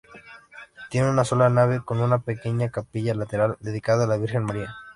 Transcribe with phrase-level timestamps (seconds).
[0.89, 4.73] Tiene una sola nave, con una pequeña capilla lateral dedicada a la virgen María.